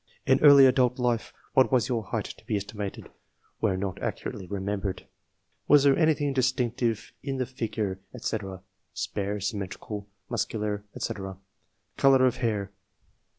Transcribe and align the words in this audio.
In 0.25 0.39
early 0.39 0.65
adult 0.65 0.97
life, 0.97 1.31
what 1.53 1.71
was 1.71 1.87
your 1.87 2.01
height 2.05 2.25
(to 2.35 2.45
be 2.47 2.57
estimated, 2.57 3.11
where 3.59 3.77
not 3.77 4.01
accurately 4.01 4.47
remembered)? 4.47 5.05
Was 5.67 5.83
there 5.83 5.95
anything 5.95 6.33
dis 6.33 6.47
2G4 6.51 6.51
AVVENDIX. 6.51 6.55
tinctive 6.83 7.11
in 7.21 7.37
the 7.37 7.45
figure, 7.45 7.99
&c. 8.17 8.37
(spare, 8.95 9.39
symmetrical, 9.39 10.07
mus 10.27 10.47
cular, 10.47 10.81
&c.)? 10.97 11.13
Colour 11.97 12.25
of 12.25 12.37
hair 12.37 12.71